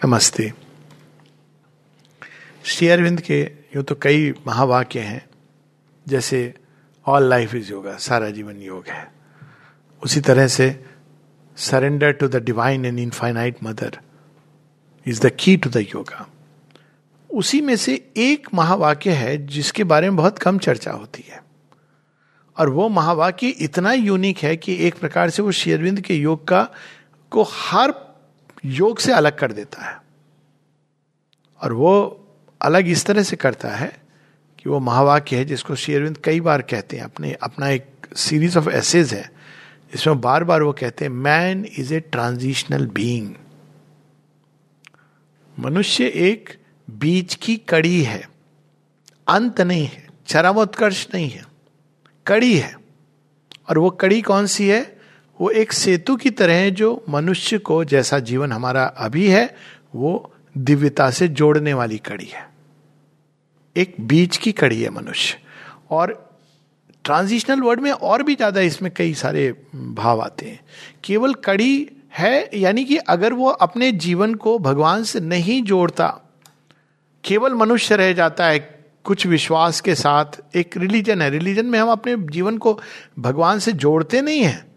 [0.00, 0.52] नमस्ते।
[2.64, 3.40] श्री अरविंद के
[3.76, 5.22] यूँ तो कई महावाक्य हैं,
[6.06, 6.54] जैसे
[7.06, 9.06] ऑल लाइफ इज़ योगा सारा जीवन योग है।
[10.02, 10.68] उसी तरह से
[11.56, 13.98] surrender to the divine and infinite mother
[15.06, 16.28] is the key to the yoga
[17.30, 21.42] उसी में से एक महावाक्य है जिसके बारे में बहुत कम चर्चा होती है।
[22.56, 26.68] और वो महावाक्य इतना यूनिक है कि एक प्रकार से वो शेरविंद के योग का
[27.32, 28.09] को हर
[28.64, 30.02] योग से अलग कर देता है।
[31.62, 32.26] और वो
[32.62, 34.02] अलग इस तरह से करता है
[34.58, 37.86] कि वो महावाक्य है जिसको शेरविंद कई बार कहते हैं। अपने, अपना एक
[38.16, 39.32] सीरीज़ ऑफ़ एसेज है,
[39.92, 43.34] जिसमें बार बार वो कहते हैं man is a transitional being
[45.58, 46.58] मनुष्य एक
[46.90, 48.30] बीच की कड़ी है।
[49.28, 51.44] अंत नहीं है, चरमोत्कर्ष नहीं है,
[52.26, 52.76] कड़ी है।
[53.68, 54.99] और वो कड़ी कौन सी है?
[55.40, 59.54] वो एक सेतु की तरह है जो मनुष्य को जैसा जीवन हमारा अभी है,
[59.94, 62.50] वो दिव्यता से जोड़ने वाली कड़ी है।
[63.76, 65.38] एक बीच की कड़ी है मनुष्य।
[65.90, 66.36] और
[67.04, 70.60] ट्रांजिशनल वर्ड में और भी ज़्यादा इसमें कई सारे भाव आते हैं।
[71.04, 76.20] केवल कड़ी है, यानी कि अगर वो अपने जीवन को भगवान से नहीं जोड़ता,
[77.24, 78.58] केवल मनुष्य रह जाता है,
[79.04, 82.80] कुछ विश्वास के साथ, एक रिलीजन है। रिलीजन में हम अपने जीवन को
[83.18, 84.69] भगवान से जोड़ते नहीं हैं।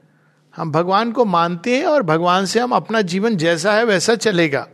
[0.53, 4.67] हम भगवान को मानते हैं और भगवान से हम अपना जीवन जैसा है वैसा चलेगा।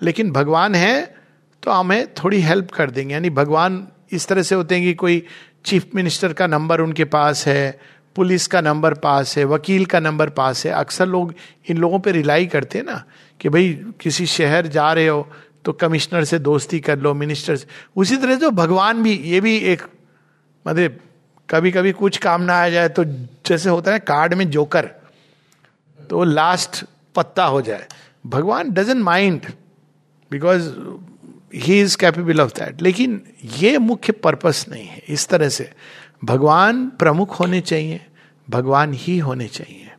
[0.00, 1.14] लेकिन भगवान है
[1.62, 5.22] तो हमें थोड़ी हेल्प कर देंगे। यानी भगवान इस तरह से होते हैं कि कोई
[5.64, 7.78] चीफ मिनिस्टर का नंबर उनके पास है,
[8.16, 11.34] पुलिस का नंबर पास है, वकील का नंबर पास है। अक्सर लोग
[11.68, 13.02] इन लोगों पे रिलाई करते हैं ना
[13.40, 15.28] कि भाई किसी शहर जा रहे हो
[15.64, 19.56] तो कमिश्नर से दोस्ती कर लो मिनिस्टर से। उसी तरह से भगवान भी, ये भी
[19.56, 19.82] एक
[20.66, 20.98] मतलब
[21.48, 23.04] कभी कभी कुछ काम ना आ जाए तो
[23.46, 24.90] जैसे होता है कार्ड में जोकर
[26.10, 26.84] तो लास्ट
[27.14, 27.86] पत्ता हो जाए।
[28.26, 29.46] भगवान doesn't mind
[30.30, 30.70] because
[31.54, 35.72] he is capable of that लेकिन ये मुख्य पर्पस नहीं है। इस तरह से
[36.24, 38.06] भगवान प्रमुख होने चाहिए,
[38.50, 39.92] भगवान ही होने चाहिए।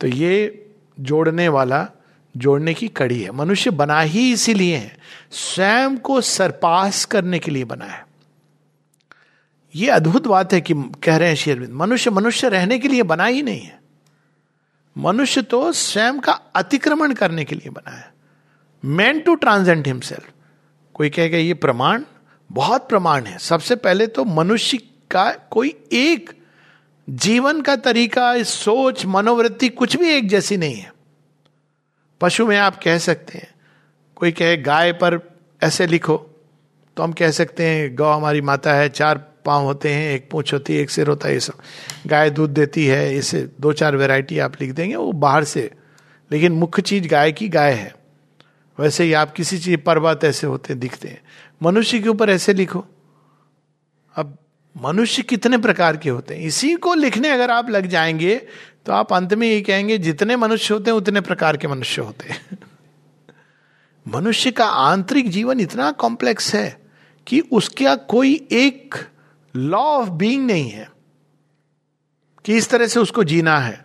[0.00, 0.66] तो ये
[1.00, 1.88] जोड़ने वाला,
[2.36, 4.96] जोड़ने की कड़ी है। मनुष्य बना ही इसीलिए है।
[5.30, 8.06] स्वयं को सरपास करने के लिए बना है।
[9.74, 13.24] ये अद्भुत बात है कि कह रहे हैं शेरविंद, मनुष्य मनुष्य रहने के लिए बना
[13.24, 13.81] ही नहीं है।
[14.96, 18.12] मनुष्य तो स्वयं का अतिक्रमण करने के लिए बना है।
[18.84, 20.30] मैन टू ट्रांसेंट हिमसेल्फ
[20.94, 22.02] कोई कहेगा, ये प्रमाण,
[22.50, 24.78] बहुत प्रमाण है। सबसे पहले तो मनुष्य
[25.10, 26.30] का कोई एक
[27.08, 30.92] जीवन का तरीका, सोच, मनोवृत्ति कुछ भी एक जैसी नहीं है।
[32.20, 33.54] पशु में आप कह सकते हैं,
[34.16, 35.20] कोई कहे, गाय पर
[35.62, 36.16] ऐसे लिखो।
[36.96, 40.54] तो हम कह सकते हैं, गौ हमारी माता है, चार पाँव होते हैं, एक पूछ
[40.54, 41.54] होती है, एक सिर होता है, ये सब।
[42.06, 45.70] गाय दूध देती है, इसे दो चार वैरायटी आप लिख देंगे, वो बाहर से।
[46.32, 47.96] लेकिन मुख्य चीज़ गाय की गाय है।
[48.78, 51.22] वैसे ही आप किसी चीज़, पर्वत ऐसे होते, दिखते हैं।
[51.62, 52.86] मनुष्य के ऊपर ऐसे लिखो।
[54.16, 54.38] अब
[54.82, 56.42] मनुष्य कितने प्रकार के होते हैं?
[56.42, 58.46] इसी को लिखने अगर आप लग जाएँगे
[58.86, 62.28] तो आप अंत में ये कहेंगे, जितने मनुष्य होते हैं, उतने प्रकार के मनुष्य होते
[62.28, 62.58] हैं।
[64.08, 66.82] मनुष्य का आंतरिक जीवन इतना कॉम्प्लेक्स है
[67.26, 68.94] कि उसका कोई एक
[69.56, 70.92] लॉ ऑफ़ बीइंग नहीं है।
[72.44, 73.84] कि इस तरह से उसको जीना है।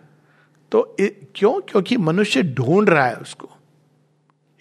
[0.72, 0.96] तो
[1.34, 1.60] क्यों?
[1.60, 3.50] क्योंकि मनुष्य ढूंढ रहा है उसको।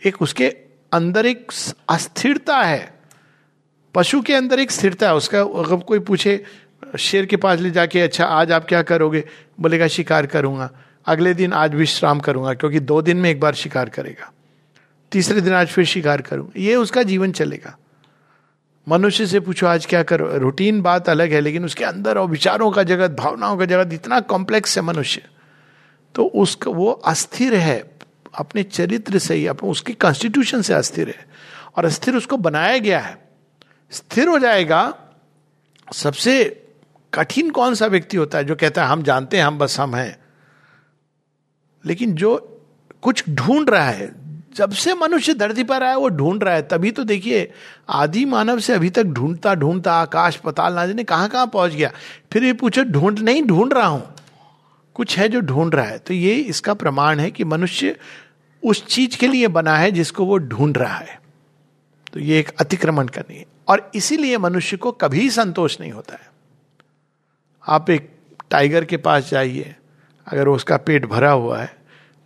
[0.06, 0.48] एक उसके
[0.94, 1.52] अंदर एक
[1.90, 3.00] अस्थिरता है।
[3.96, 6.44] पशु के अंदर एक स्थिरता है। उसका अगर कोई पूछे,
[7.00, 9.26] शेर के पास ले जाके अच्छा आज आप क्या करोगे?
[9.60, 10.72] बोलेगा, शिकार करूँगा।
[11.06, 14.34] अगले दिन आज विश्राम करूँगा, क्योंकि दो दिन में एक बार शिकार करेगा।
[15.12, 17.78] तीसरे दिन आज फिर शिकार करूँगा। ये उसका जीवन चलेगा।
[18.90, 20.38] मनुष्य से पूछो, आज क्या करो?
[20.38, 24.20] रूटीन बात अलग है, लेकिन उसके अंदर और विचारों का जगत, भावनाओं का जगत इतना
[24.20, 25.24] कॉम्प्लेक्स है मनुष्य।
[26.16, 27.92] तो उसका, वो अस्थिर है,
[28.36, 31.28] अपने चरित्र से ही, अपने, उसकी कॉन्स्टिट्यूशन से अस्थिर है।
[31.76, 33.28] और अस्थिर उसको बनाया गया है।
[33.92, 34.98] स्थिर हो जाएगा,
[35.94, 36.64] सबसे
[37.14, 39.96] कठिन कौन सा व्यक्ति होता है, जो कहता है, हम जानते हैं, हम बस हम
[39.96, 40.20] हैं।
[41.86, 42.62] लेकिन जो
[43.02, 44.27] कुछ ढूंढ रहा है
[44.58, 47.52] जब से मनुष्य धरती पर आया, वो ढूंढ रहा है। तभी तो देखिए,
[47.90, 51.92] आदि मानव से अभी तक ढूंढता ढूंढता, आकाश, पताल ना जाने कहाँ कहाँ पहुँच गया?
[52.32, 54.14] फिर ये पूछो, ढूंढ, नहीं ढूंढ रहा हूँ।
[54.94, 58.00] कुछ है जो ढूंढ रहा है। तो ये इसका प्रमाण है कि मनुष्य
[58.64, 61.22] उस चीज़ के लिए बना है जिसको वो ढूंढ रहा है।
[62.14, 66.32] तो ये एक अतिक्रमण करनी है। और इसीलिए मनुष्य को कभी संतोष नहीं होता है।
[67.68, 68.12] आप एक
[68.50, 69.76] टाइगर के पास जाइए।
[70.28, 71.77] अगर उसका पेट भरा हुआ है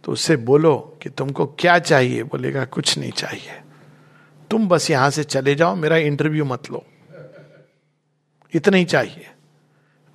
[0.03, 2.23] तो उससे बोलो कि तुमको क्या चाहिए?
[2.23, 3.61] बोलेगा, कुछ नहीं चाहिए।
[4.51, 6.85] तुम बस यहाँ से चले जाओ, मेरा इंटरव्यू मत लो।
[8.55, 9.27] इतना ही चाहिए।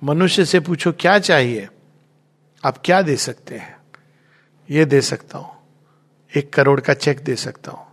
[0.03, 1.67] मनुष्य से पूछो, क्या चाहिए?
[2.65, 3.77] आप क्या दे सकते हैं?
[4.69, 5.55] ये दे सकता हूँ।
[6.35, 7.87] एक करोड़ का चेक दे सकता हूँ।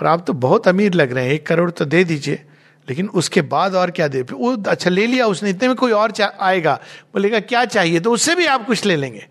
[0.00, 2.44] पर आप तो बहुत अमीर लग रहे हैं। एक करोड़ तो दे दीजिए।
[2.88, 4.22] लेकिन उसके बाद और क्या दे?
[4.22, 6.74] वो अच्छा ले लिया उसने, इतने में कोई और आएगा।
[7.14, 8.00] बोलेगा, क्या चाहिए?
[8.00, 9.28] तो उससे भी आप कुछ ले लेंगे।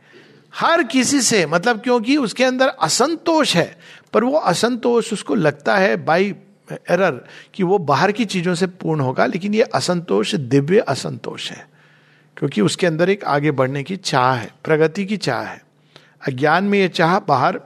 [0.56, 3.78] हर किसी से मतलब क्योंकि उसके अंदर असंतोष है,
[4.14, 6.34] पर वो असंतोष उसको लगता है बाई
[6.72, 7.20] एरर
[7.54, 11.66] कि वो बाहर की चीज़ों से पूर्ण होगा, लेकिन ये असंतोष, दिव्य असंतोष है,
[12.38, 15.62] क्योंकि उसके अंदर एक आगे बढ़ने की चाह है, प्रगति की चाह है।
[16.28, 17.60] अज्ञान में ये चाह बाहर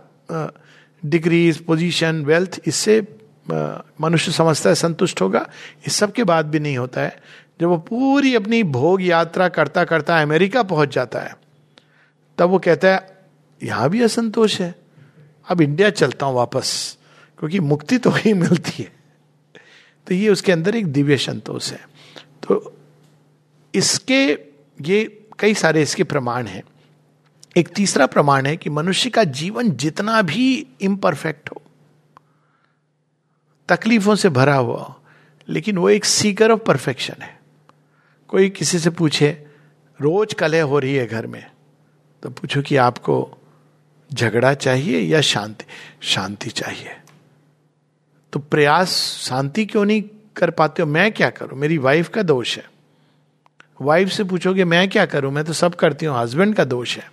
[1.04, 3.02] डिग्रीज पोजीशन वेल्थ इससे
[3.48, 5.46] मनुष्य समझता है, संतुष्ट होगा,
[5.88, 7.18] इस सब के बाद भी नहीं होता है।
[7.62, 11.38] जब वो पूरी अपनी भोग यात्रा करता करता अमेरिका पहुँच जाता है
[12.40, 13.28] तब वो कहता है,
[13.62, 14.74] यहाँ भी असंतोष है।
[15.48, 16.98] अब इंडिया चलता हूँ वापस,
[17.40, 18.92] क्योंकि मुक्ति तो वही मिलती है।
[20.08, 21.80] तो ये उसके अंदर एक दिव्य संतोष है।
[22.44, 22.76] तो
[23.74, 24.26] इसके,
[24.80, 26.64] ये कई सारे इसके प्रमाण हैं।
[27.58, 31.62] एक तीसरा प्रमाण है कि मनुष्य का जीवन जितना भी इम्परफेक्ट हो,
[33.70, 34.96] तकलीफों से भरा हुआ हो,
[35.48, 37.38] लेकिन वो एक सीकर ऑफ़ परफेक्शन है।
[38.30, 39.30] कोई किसी से पूछे,
[40.00, 41.46] रोज कलह हो रही है घर में?
[42.24, 43.38] तो पूछो कि आपको
[44.14, 45.66] झगड़ा चाहिए या शांति?
[46.02, 46.96] शांति चाहिए।
[48.34, 48.90] तो प्रयास
[49.22, 50.04] शांति क्यों नहीं
[50.36, 50.88] कर पाते हो?
[50.88, 51.60] मैं क्या करूँ?
[51.60, 52.66] मेरी वाइफ का दोष है।
[53.82, 55.32] वाइफ से पूछोगे मैं क्या करूँ?
[55.32, 57.12] मैं तो सब करती हूँ हस्बैंड का दोष है।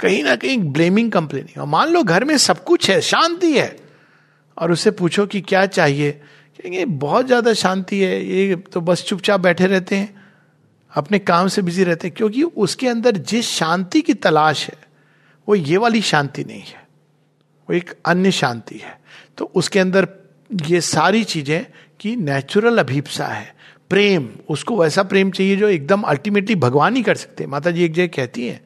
[0.00, 3.76] कहीं ना कहीं ब्लेमिंग कंप्लेनिंग और मान लो घर में सब कुछ है, शांति है,
[4.58, 6.10] और उससे पूछो कि क्या चाहिए?
[6.10, 10.19] कहेंगे, बहुत ज़्यादा शांति है, ये तो बस चुपचाप बैठे रहते हैं।
[10.92, 14.76] अपने काम से बिज़ी रहते हैं, क्योंकि उसके अंदर जिस शांति की तलाश है,
[15.48, 16.88] वो ये वाली शांति नहीं है।
[17.68, 18.98] वो एक अन्य शांति है।
[19.38, 20.08] तो उसके अंदर
[20.66, 21.66] ये सारी चीज़ें
[22.00, 23.54] की नेचुरल अभीपसा है।
[23.90, 27.84] प्रेम, उसको वैसा प्रेम चाहिए जो एकदम अल्टीमेटली भगवान ही कर सकते हैं। माता जी
[27.84, 28.60] एक जगह कहती हैं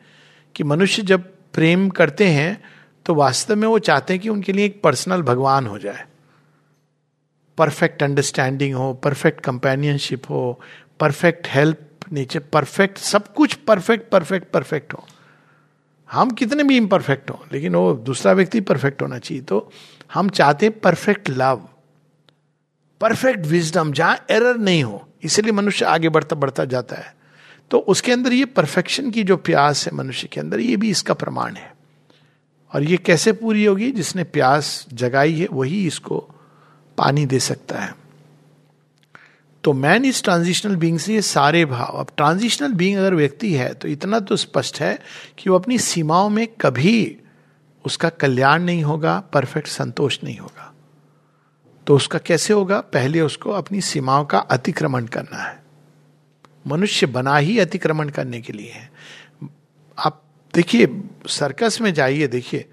[0.55, 1.23] कि मनुष्य जब
[1.55, 2.63] प्रेम करते हैं
[3.07, 6.05] तो वास्तव में वो चाहते हैं कि उनके लिए एक पर्सनल भगवान हो जाए।
[7.59, 10.61] परफेक्ट अंडरस्टैंडिंग हो परफेक्ट कंपेनियनशिप हो
[11.01, 11.79] परफेक्ट हेल्प
[12.13, 15.07] नीचे परफेक्ट सब कुछ परफेक्ट परफेक्ट परफेक्ट हो।
[16.13, 19.73] हम कितने भी इम्परफेक्ट हो, लेकिन वो दूसरा व्यक्ति परफेक्ट होना चाहिए। तो
[20.15, 21.69] हम चाहते हैं परफेक्ट लव
[23.01, 27.17] परफेक्ट विजडम जहाँ एरर नहीं हो। इसलिए मनुष्य आगे बढ़ता बढ़ता जाता है।
[27.71, 31.15] तो उसके अंदर ये परफेक्शन की जो प्यास है मनुष्य के अंदर, ये भी इसका
[31.15, 31.75] प्रमाण है।
[32.75, 33.91] और ये कैसे पूरी होगी?
[33.93, 36.31] जिसने प्यास जगाई है, वही इसको
[36.99, 38.04] पानी दे सकता है।
[39.65, 43.73] तो मैन इस ट्रांजिशनल बींग से ये सारे भाव। अब ट्रांजिशनल बींग अगर व्यक्ति है
[43.75, 44.99] तो इतना तो स्पष्ट है
[45.39, 47.17] कि वो अपनी सीमाओं में कभी
[47.85, 50.71] उसका कल्याण नहीं होगा परफेक्ट संतोष नहीं होगा।
[51.87, 52.81] तो उसका कैसे होगा?
[52.81, 55.63] पहले उसको अपनी सीमाओं का अतिक्रमण करना है।
[56.67, 58.91] मनुष्य बना ही अतिक्रमण करने के लिए है।
[59.99, 60.23] आप
[60.55, 62.69] देखिए सर्कस में जाइए, देखिए।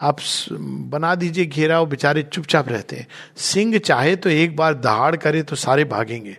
[0.00, 0.18] आप
[0.52, 3.06] बना दीजिए घेरा, वो बेचारे चुपचाप रहते हैं।
[3.36, 6.36] सिंह चाहे तो एक बार दहाड़ करे तो सारे भागेंगे।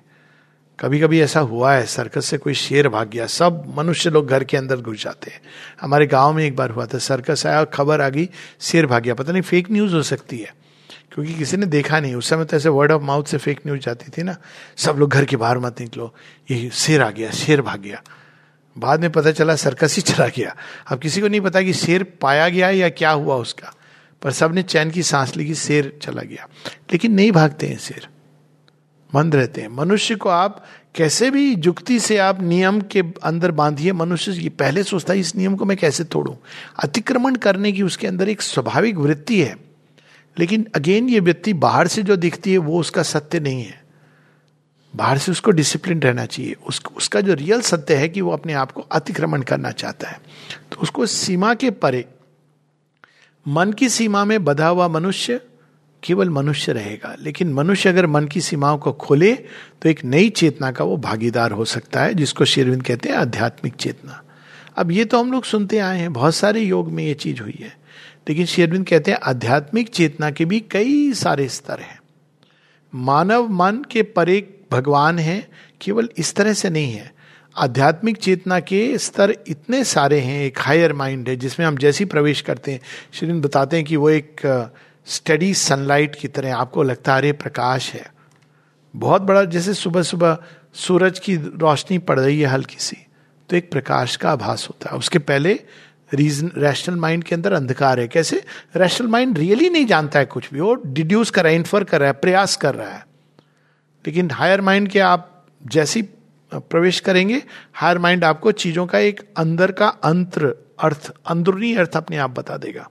[0.79, 4.43] कभी कभी ऐसा हुआ है, सर्कस से कोई शेर भाग गया, सब मनुष्य लोग घर
[4.43, 5.39] के अंदर घुस जाते हैं।
[5.81, 8.27] हमारे गाँव में एक बार हुआ था, सर्कस आया और खबर आ गई,
[8.61, 10.53] शेर भाग गया। पता नहीं फेक न्यूज़ हो सकती है,
[11.13, 13.79] क्योंकि किसी ने देखा नहीं। उस समय तो ऐसे वर्ड ऑफ़ माउथ से फेक न्यूज़
[13.79, 14.35] जाती थी ना।
[14.77, 16.13] सब लोग घर के बाहर मत निकलो
[16.51, 18.01] यही शेर आ गया, शेर भाग गया।
[18.77, 20.55] बाद में पता चला सर्कस ही चला गया।
[20.87, 23.73] अब किसी को नहीं पता कि शेर पाया गया या क्या हुआ उसका,
[24.21, 26.47] पर सबने चैन की सांस ली कि शेर चला गया।
[26.91, 28.07] लेकिन नहीं भागते हैं शेर।
[29.15, 30.65] मंद रहते हैं। मनुष्य को आप
[30.95, 35.55] कैसे भी जुक्ति से आप नियम के अंदर बांधिए, मनुष्य पहले सोचता है, इस नियम
[35.55, 36.37] को मैं कैसे तोड़ू?
[36.83, 39.57] अतिक्रमण करने की उसके अंदर एक स्वाभाविक वृत्ति है।
[40.39, 43.84] लेकिन अगेन ये व्यक्ति बाहर से जो दिखती है, वो उसका सत्य नहीं है।
[44.95, 48.53] बाहर से उसको डिसिप्लिन रहना चाहिए। उस, उसका जो रियल सत्य है कि वो अपने
[48.53, 50.21] आप को अतिक्रमण करना चाहता है।
[50.71, 52.05] तो उसको सीमा के परे
[53.47, 55.41] मन की सीमा में बधा हुआ मनुष्य
[56.03, 59.33] केवल मनुष्य रहेगा। लेकिन मनुष्य अगर मन की सीमाओं को खोले
[59.81, 63.73] तो एक नई चेतना का वो भागीदार हो सकता है जिसको शेरविंद कहते हैं आध्यात्मिक
[63.73, 64.23] चेतना।
[64.77, 67.57] अब ये तो हम लोग सुनते आए हैं बहुत सारे योग में ये चीज़ हुई
[67.59, 67.77] है।
[68.29, 71.99] लेकिन शेरविंद कहते हैं आध्यात्मिक चेतना के भी कई सारे स्तर हैं।
[72.95, 75.47] मानव मन के परे भगवान है,
[75.81, 77.13] केवल इस तरह से नहीं है।
[77.57, 82.41] आध्यात्मिक चेतना के स्तर इतने सारे हैं, एक हायर माइंड है, जिसमें हम जैसे प्रवेश
[82.41, 82.79] करते हैं
[83.13, 84.41] श्रीन बताते हैं कि वो एक
[85.05, 88.13] स्टडी सनलाइट की तरह आपको लगता है, अरे, प्रकाश है।
[88.95, 90.37] बहुत बड़ा, जैसे सुबह सुबह
[90.73, 92.97] सूरज की रोशनी पड़ रही है हल्की सी
[93.49, 95.59] तो एक प्रकाश का आभास होता है। उसके पहले
[96.13, 98.43] रीजन रैशनल माइंड के अंदर अंधकार है। कैसे?
[98.75, 101.99] रैशनल माइंड रियली नहीं जानता है कुछ भी। वो डिड्यूस कर रहा है इन्फर कर
[101.99, 103.05] रहा है, प्रयास कर रहा है।
[104.05, 106.01] लेकिन हायर माइंड के आप जैसी
[106.51, 107.41] प्रवेश करेंगे
[107.73, 110.45] हायर माइंड आपको चीज़ों का एक अंदर का अंतर,
[110.79, 112.87] अर्थ, अंदरूनी अर्थ अपने आप बता देगा।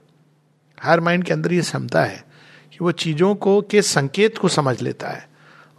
[0.77, 2.23] हायर माइंड के अंदर ये क्षमता है
[2.71, 5.27] कि वो चीज़ों को, के संकेत को समझ लेता है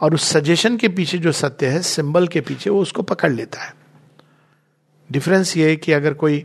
[0.01, 3.63] और उस सजेशन के पीछे जो सत्य है सिंबल के पीछे वो उसको पकड़ लेता
[3.63, 3.73] है।
[5.11, 6.45] डिफरेंस ये है कि अगर कोई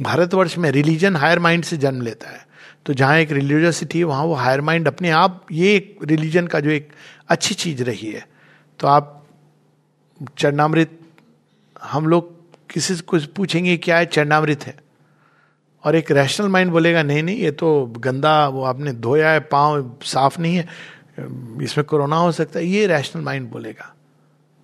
[0.00, 2.44] भारतवर्ष में रिलीजन हायर माइंड से जन्म लेता है
[2.86, 6.60] तो जहाँ एक रिलीजियसिटी है, वहाँ वो हायर माइंड अपने आप, ये एक रिलीजन का
[6.60, 6.88] जो एक
[7.28, 8.26] अच्छी चीज़ रही है।
[8.80, 9.26] तो आप
[10.38, 10.98] चरणामृत,
[11.82, 12.34] हम लोग
[12.70, 14.76] किसी से कुछ पूछेंगे क्या है चरणामृत है?
[15.84, 19.96] और एक रैशनल माइंड बोलेगा, नहीं नहीं, ये तो गंदा, वो आपने धोया है, पाँव
[20.02, 20.68] साफ़ नहीं है,
[21.62, 23.92] इसमें कोरोना हो सकता है। ये रैशनल माइंड बोलेगा।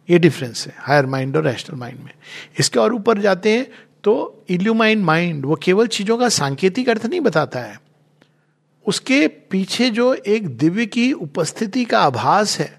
[0.09, 2.11] ये डिफरेंस है हायर माइंड और रैशनल माइंड में।
[2.59, 3.67] इसके और ऊपर जाते हैं
[4.05, 7.81] तो इल्यूमाइन माइंड वो केवल चीज़ों का सांकेतिक अर्थ नहीं बताता है।
[8.87, 12.79] उसके पीछे जो एक दिव्य की उपस्थिति का आभास है,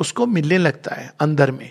[0.00, 1.70] उसको मिलने लगता है अंदर में।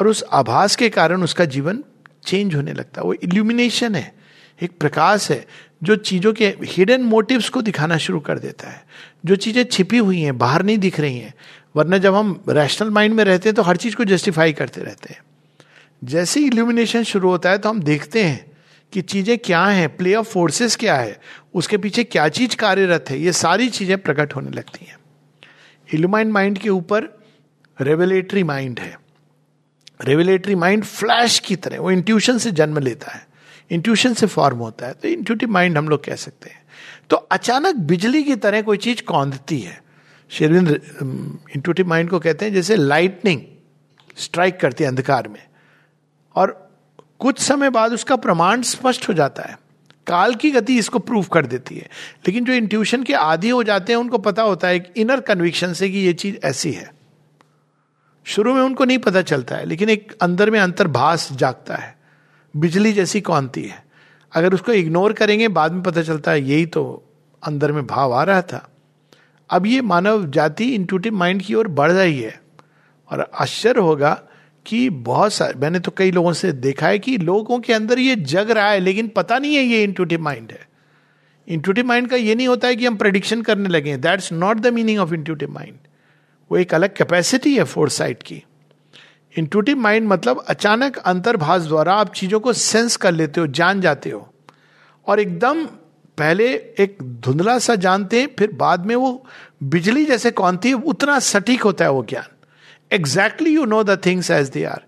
[0.00, 1.84] और उस आभास के कारण उसका जीवन
[2.26, 4.14] चेंज होने लगता है। वो इल्यूमिनेशन है,
[4.62, 5.46] एक प्रकाश है,
[5.82, 8.84] जो चीज़ों के हिडन मोटिव्स को दिखाना शुरू कर देता है।
[9.26, 11.34] जो चीज़ें छिपी हुई हैं, बाहर नहीं दिख रही हैं,
[11.76, 15.14] वरना जब हम रैशनल माइंड में रहते हैं तो हर चीज़ को जस्टिफाई करते रहते
[15.14, 15.22] हैं।
[16.04, 18.52] जैसे ही इल्यूमिनेशन शुरू होता है तो हम देखते हैं
[18.92, 21.20] कि चीज़ें क्या हैं प्ले ऑफ़ फोर्सेस क्या है
[21.54, 23.20] उसके पीछे क्या चीज़ कार्यरत है?
[23.20, 24.98] ये सारी चीज़ें प्रकट होने लगती हैं।
[25.94, 27.22] इल्यूमाइन माइंड के ऊपर
[27.80, 29.00] रेवलेटरी माइंड है।
[30.04, 33.26] रेवलेटरी माइंड फ्लैश की तरह, वो इंट्यूशन से जन्म लेता है।
[33.70, 36.62] इंट्यूशन से फॉर्म होता है। तो इंट्यूटिव माइंड हम लोग कह सकते हैं।
[37.10, 39.82] तो अचानक बिजली की तरह कोई चीज़ कौंधती है।
[40.28, 40.68] शेरविंद
[41.56, 43.40] इंट्यूटिव माइंड को कहते हैं जैसे लाइटनिंग
[44.16, 45.46] स्ट्राइक करती है अंधकार में।
[46.34, 46.70] और
[47.18, 49.58] कुछ समय बाद उसका प्रमाण स्पष्ट हो जाता है।
[50.06, 51.88] काल की गति इसको प्रूफ कर देती है।
[52.26, 55.90] लेकिन जो इंट्यूशन के आदि हो जाते हैं, उनको पता होता है इनर कन्विक्शन से
[55.90, 56.94] कि ये चीज़ ऐसी है।
[58.24, 61.98] शुरू में उनको नहीं पता चलता है, लेकिन एक अंदर में अंतर्भास जागता है।
[62.56, 63.84] बिजली जैसी कौनती है।
[64.32, 67.04] अगर उसको इग्नोर करेंगे, बाद में पता चलता है यही तो
[67.42, 68.68] अंदर में भाव आ रहा था।
[69.50, 72.42] अब ये मानव जाति इंटूटिव माइंड की ओर बढ़ रही है।
[73.10, 74.22] और आश्चर्य होगा
[74.66, 78.16] कि बहुत सारे मैंने तो कई लोगों से देखा है कि लोगों के अंदर ये
[78.16, 80.68] जग रहा है, लेकिन पता नहीं है ये इंटूटिव माइंड है।
[81.48, 84.66] इंटूटिव माइंड का ये नहीं होता है कि हम प्रडिक्शन करने लगे that's not the
[84.66, 85.76] meaning of intuitive mind
[86.50, 88.42] वो एक अलग कैपेसिटी है फोर साइड की।
[89.36, 94.10] इंटूटिव माइंड मतलब अचानक अंतर्भाष द्वारा आप चीज़ों को सेंस कर लेते हो, जान जाते
[94.10, 94.28] हो।
[95.06, 95.64] और एकदम
[96.18, 96.46] पहले
[96.80, 99.26] एक धुंधला सा जानते हैं, फिर बाद में वो
[99.62, 102.33] बिजली जैसे कौन थी, उतना सटीक होता है वो ज्ञान।
[102.90, 104.82] Exactly you know the things as they are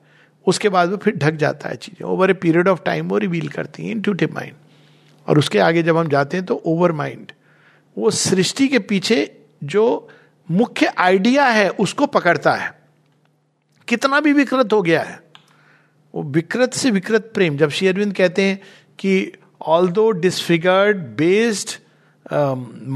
[0.47, 3.49] उसके बाद वो फिर ढक जाता है चीज़ें। Over a period of time वो रिवील
[3.49, 4.55] करती हैं इंट्यूटिव माइंड
[5.26, 7.33] और उसके आगे जब हम जाते हैं तो ओवर माइंड
[7.97, 9.19] वो सृष्टि के पीछे
[9.65, 10.09] जो
[10.49, 12.71] मुख्य आइडिया है, उसको पकड़ता है।
[13.88, 15.19] कितना भी विकृत हो गया है।
[16.15, 18.61] वो विकृत से विकृत प्रेम। जब श्री अरविंद कहते हैं
[18.99, 19.33] कि
[19.88, 21.71] although disfigured based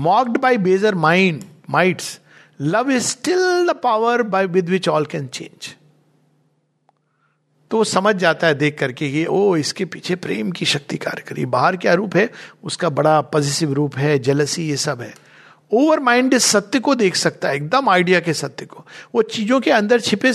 [0.00, 2.19] mocked by baser mind mights
[2.61, 5.75] love is still the power by with which all can change
[7.71, 11.23] तो वो समझ जाता है देख करके कि, ओ, इसके पीछे प्रेम की शक्ति कार्य
[11.29, 12.31] करी। बाहर क्या रूप है?
[12.64, 15.14] उसका बड़ा पॉजिटिव रूप है जेलसी ये सब है.
[15.73, 19.61] ओवर माइंड इस सत्य को देख सकता है, एकदम आइडिया के सत्य को। वो चीज़ों
[19.61, 20.33] के अंदर छिपे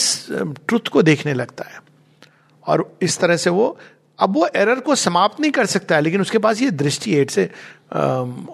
[0.67, 1.81] ट्रुथ को देखने लगता है।
[2.67, 3.79] और इस तरह से वो,
[4.19, 7.25] अब वो एरर को समाप्त नहीं कर सकता है, लेकिन उसके पास ये दृष्टि है
[7.25, 7.51] से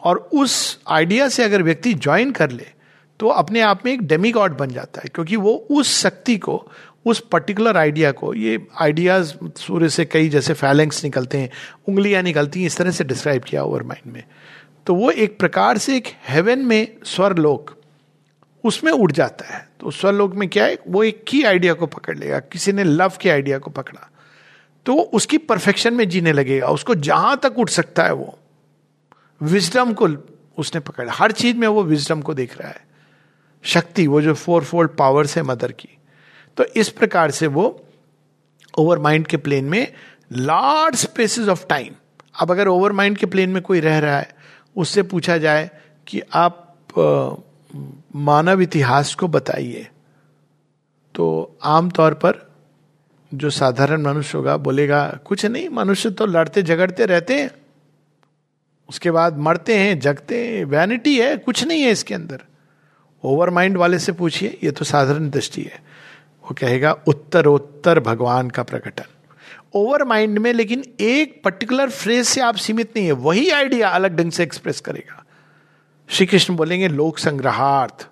[0.03, 2.80] और उस आइडिया से अगर व्यक्ति ज्वाइन कर ले
[3.21, 6.71] तो अपने आप में एक डेमी गॉड बन जाता है, क्योंकि वो उस शक्ति को,
[7.05, 11.49] उस पर्टिकुलर आइडिया को, ये आइडियाज़ सूर्य से कई जैसे फैलेंग्स निकलते हैं,
[11.89, 14.23] उंगलियाँ निकलती हैं, इस तरह से डिस्क्राइब किया ओवर माइंड में।
[14.85, 17.77] तो वो एक प्रकार से एक हेवन में स्वरलोक,
[18.63, 22.17] उसमें उड़ जाता है। तो स्वरलोक में क्या है, वो एक की आइडिया को पकड़
[22.17, 24.09] लेगा, किसी ने लव के आइडिया को पकड़ा।
[24.85, 28.39] तो उसकी परफेक्शन में जीने लगेगा, उसको जहाँ तक उठ सकता है वो।
[29.41, 30.09] विजडम को
[30.57, 32.90] उसने पकड़ा, हर चीज़ में वो विजडम को देख रहा है।
[33.63, 35.89] शक्ति, वो जो फोर फोल्ड पावर्स है मदर की।
[36.57, 37.65] तो इस प्रकार से वो
[38.73, 39.87] ओवर माइंड के प्लेन में
[40.31, 41.93] लार्ज स्पेसिस ऑफ़ टाइम
[42.35, 44.29] अब अगर ओवर माइंड के प्लेन में कोई रह रहा है,
[44.75, 45.69] उससे पूछा जाए
[46.07, 46.67] कि आप
[48.15, 49.87] मानव इतिहास को बताइए
[51.15, 52.39] तो आमतौर पर
[53.31, 57.51] जो साधारण मनुष्य होगा, बोलेगा, कुछ नहीं, मनुष्य तो लड़ते झगड़ते रहते हैं,
[58.89, 62.41] उसके बाद मरते हैं, जगते हैं वैनिटी है, कुछ नहीं है इसके अंदर।
[63.23, 65.79] ओवर माइंड वाले से पूछिए, ये तो साधारण दृष्टि है।
[66.43, 69.03] वो कहेगा, उत्तरोत्तर भगवान का प्रकटन।
[69.73, 74.15] ओवर माइंड में लेकिन एक पर्टिकुलर फ्रेज से आप सीमित नहीं है, वही आइडिया अलग
[74.15, 75.25] ढंग से एक्सप्रेस करेगा।
[76.09, 78.07] श्री कृष्ण बोलेंगे, लोक संग्रहार्थ,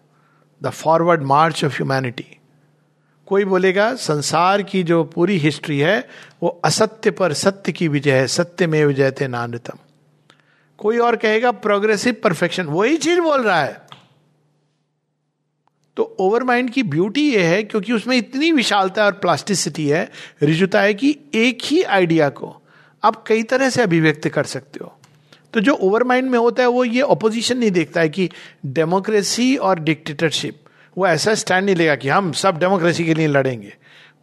[0.63, 2.37] the forward march of humanity.
[3.25, 6.07] कोई बोलेगा, संसार की जो पूरी हिस्ट्री है,
[6.43, 9.77] वो असत्य पर सत्य की विजय है, सत्य में विजय थे नानतम।
[10.77, 13.88] कोई और कहेगा, प्रोग्रेसिव परफेक्शन, वही चीज़ बोल रहा है।
[15.97, 20.09] तो ओवर माइंड की ब्यूटी ये है, क्योंकि उसमें इतनी विशालता और प्लास्टिसिटी है,
[20.43, 22.55] रिजुता है कि एक ही आइडिया को
[23.03, 24.95] आप कई तरह से अभिव्यक्त कर सकते हो।
[25.53, 28.29] तो जो ओवर माइंड में होता है, वो ये ऑपोजिशन नहीं देखता है कि
[28.65, 30.59] डेमोक्रेसी और डिक्टेटरशिप
[30.97, 33.73] वो ऐसा स्टैंड नहीं लेगा कि हम सब डेमोक्रेसी के लिए लड़ेंगे।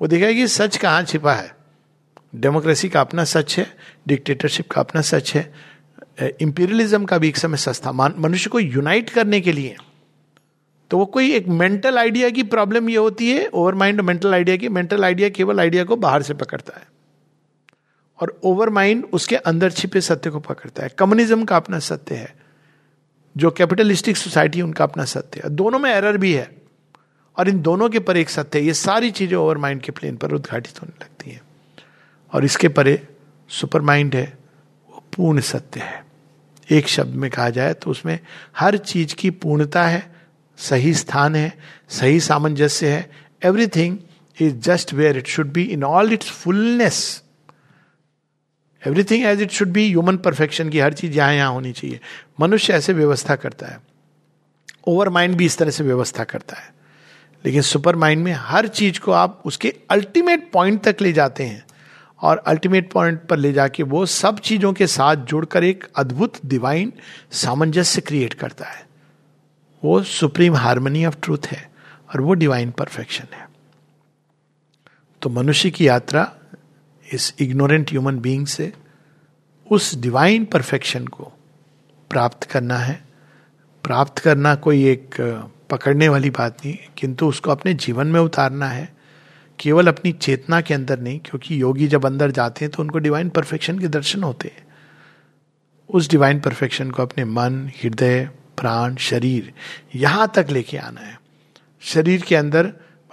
[0.01, 1.55] वो देखा कि सच कहाँ छिपा है।
[2.35, 3.67] डेमोक्रेसी का अपना सच है
[4.09, 5.53] डिक्टेटरशिप का अपना सच है।
[6.41, 9.77] इंपीरियलिज्म का भी एक समय सस्ता मनुष्य को यूनाइट करने के लिए
[10.91, 14.57] तो वो कोई एक मेंटल आइडिया की प्रॉब्लम ये होती है ओवर माइंड मेंटल आइडिया
[14.57, 16.87] की मेंटल आइडिया केवल आइडिया को बाहर से पकड़ता है।
[18.21, 22.35] और ओवर माइंड उसके अंदर छिपे सत्य को पकड़ता है। कम्युनिज्म का अपना सत्य है,
[23.37, 26.51] जो कैपिटलिस्टिक सोसाइटी उनका अपना सत्य है। दोनों में एरर भी है,
[27.39, 30.17] और इन दोनों के पर एक सत्य है। ये सारी चीज़ें ओवर माइंड के प्लेन
[30.17, 31.43] पर उद्घाटित होने लगती हैं।
[32.33, 33.09] और इसके परे
[33.49, 34.39] सुपर माइंड है,
[34.91, 36.05] वो पूर्ण सत्य है।
[36.71, 38.19] एक शब्द में कहा जाए तो उसमें
[38.57, 40.16] हर चीज़ की पूर्णता है
[40.59, 41.59] सही स्थान है,
[41.89, 43.11] सही सामंजस्य है
[43.45, 43.99] everything
[44.41, 47.23] is just where it should be in all its fullness
[48.87, 52.01] everything as it should be human perfection की हर चीज़ यहाँ यहाँ होनी चाहिए।
[52.41, 53.81] मनुष्य ऐसे व्यवस्था करता है।
[54.87, 56.75] ओवर माइंड भी इस तरह से व्यवस्था करता है।
[57.45, 61.65] लेकिन सुपर माइंड में हर चीज़ को आप उसके अल्टीमेट पॉइंट तक ले जाते हैं।
[62.23, 66.93] और अल्टीमेट पॉइंट पर ले जाके वो सब चीज़ों के साथ जुड़कर एक अद्भुत डिवाइन
[67.33, 68.87] सामंजस्य क्रिएट करता है।
[69.85, 71.71] वो सुप्रीम हारमोनी ऑफ़ ट्रूथ है
[72.11, 73.49] और वो डिवाइन परफेक्शन है।
[75.23, 76.31] तो मनुष्य की यात्रा
[77.07, 78.73] इस इग्नोरेंट ह्यूमन बीइंग से
[79.67, 81.33] उस डिवाइन परफेक्शन को
[82.11, 83.05] प्राप्त करना है।
[83.85, 85.15] प्राप्त करना कोई एक
[85.71, 88.89] पकड़ने वाली बात नहीं, किंतु उसको अपने जीवन में उतारना है।
[89.59, 93.29] केवल अपनी चेतना के अंदर नहीं, क्योंकि योगी जब अंदर जाते हैं तो उनको डिवाइन
[93.29, 94.67] परफेक्शन के दर्शन होते हैं।
[95.91, 99.53] उस डिवाइन परफेक्शन को अपने मन, हृदय प्राण, शरीर,
[99.95, 101.21] यहाँ तक लेके आना है।
[101.81, 102.67] शरीर के अंदर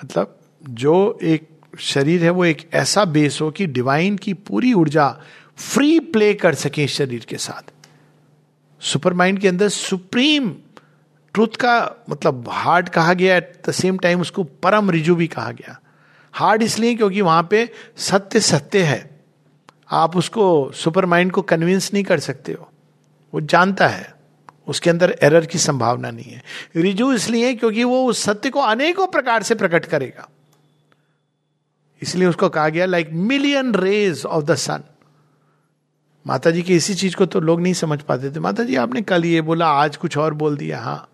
[0.04, 5.20] मतलब जो एक शरीर है, वो एक ऐसा बेस हो कि डिवाइन की पूरी ऊर्जा
[5.58, 7.72] फ्री प्ले कर सके शरीर के साथ।
[8.84, 10.56] सुपर माइंड के अंदर सुप्रीम
[11.34, 15.52] ट्रुथ का मतलब हार्ड कहा गया एट द सेम टाइम उसको परम रिजु भी कहा
[15.52, 15.80] गया।
[16.34, 19.22] हार्ड इसलिए क्योंकि वहाँ पे सत्य सत्य है।
[19.92, 22.72] आप उसको सुपर माइंड को कन्विंस नहीं कर सकते हो।
[23.34, 24.13] वो जानता है।
[24.68, 26.44] उसके अंदर एरर की संभावना नहीं है।
[26.76, 30.30] रिजु इसलिए क्योंकि वो उस सत्य को अनेकों प्रकार से प्रकट करेगा।
[32.02, 34.84] इसलिए उसको कहा गया like million rays of the sun
[36.26, 39.02] माता जी की इसी चीज़ को तो लोग नहीं समझ पाते थे। माता जी आपने
[39.02, 41.10] कल ये बोला, आज कुछ और बोल दिया। हाँ।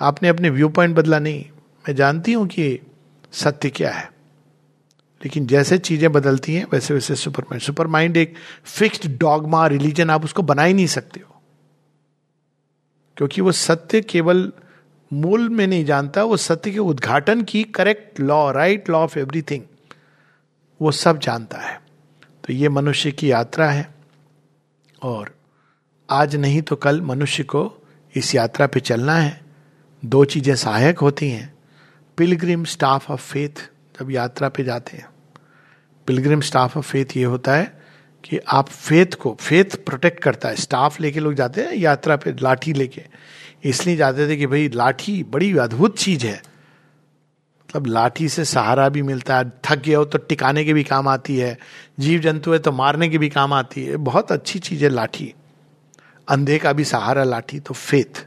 [0.00, 1.44] आपने अपने व्यू पॉइंट बदला नहीं।
[1.88, 2.78] मैं जानती हूँ कि
[3.32, 4.15] सत्य क्या है।
[5.26, 8.34] लेकिन जैसे चीज़ें बदलती हैं, वैसे वैसे सुपर माइंड सुपर माइंड एक
[8.64, 11.42] फिक्स्ड डॉगमा, रिलीजन आप उसको बना ही नहीं सकते हो।
[13.16, 14.52] क्योंकि वो सत्य केवल
[15.12, 19.62] मूल में नहीं जानता, वो सत्य के उद्घाटन की correct law right law of everything
[20.82, 21.82] वो सब जानता है।
[22.46, 23.94] तो ये मनुष्य की यात्रा है।
[25.02, 25.34] और
[26.10, 29.40] आज नहीं तो कल मनुष्य को इस यात्रा पे चलना है।
[30.04, 31.54] दो चीज़ें सहायक होती हैं।
[32.16, 35.15] पिलग्रिम स्टाफ ऑफ़ फेथ, जब यात्रा पे जाते हैं।
[36.06, 37.82] पिलग्रिम स्टाफ ऑफ़ फेथ ये होता है
[38.24, 42.36] कि आप फेथ को फेथ प्रोटेक्ट करता है। स्टाफ लेके लोग जाते हैं, यात्रा पे
[42.42, 43.02] लाठी लेके।
[43.64, 46.42] इसलिए जाते थे कि भाई, लाठी बड़ी अद्भुत चीज़ है।
[47.64, 51.08] मतलब लाठी से सहारा भी मिलता है, थक गया हो तो टिकाने के भी काम
[51.08, 51.58] आती है
[52.00, 55.34] जीव जंतु है तो मारने के भी काम आती है। बहुत अच्छी चीज़ है लाठी।
[56.28, 58.26] अंधे का भी सहारा लाठी तो फेथ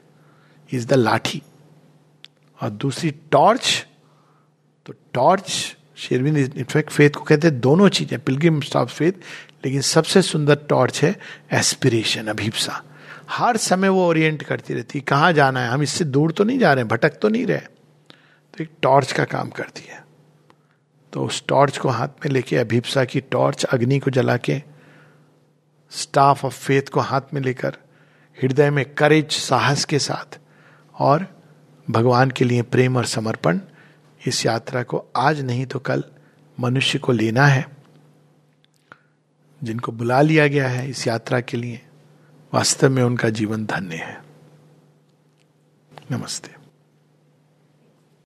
[0.72, 1.42] इज़ द लाठी।
[2.62, 3.88] और दूसरी टॉर्च
[4.86, 9.14] तो टॉर्च शेरविन इनफैक्ट फेथ को कहते हैं, दोनों चीज़ें पिलग्रिम ऑफ़ फेथ
[9.66, 11.16] लेकिन सबसे सुंदर टॉर्च है
[11.52, 12.84] एस्पिरेशन अभिप्सा।
[13.30, 15.70] हर समय वो ओरिएंट करती रहती है, कहाँ जाना है?
[15.70, 19.24] हम इससे दूर तो नहीं जा रहे भटक तो नहीं रहे। तो एक टॉर्च का
[19.24, 20.04] काम करती है।
[21.14, 24.62] तो उस टॉर्च को हाथ में लेके अभिप्सा की टॉर्च अग्नि को जला के
[25.92, 27.78] स्टाफ ऑफ़ फेथ को हाथ में लेकर,
[28.38, 30.40] हृदय में करेज साहस के साथ,
[30.96, 31.28] और
[31.90, 33.60] भगवान के लिए प्रेम और समर्पण
[34.28, 36.04] इस यात्रा को आज नहीं तो कल
[36.60, 37.68] मनुष्य को लेना है।
[39.64, 41.82] जिनको बुला लिया गया है इस यात्रा के लिए,
[42.54, 44.24] वास्तव में उनका जीवन धन्य है।
[46.12, 46.59] नमस्ते।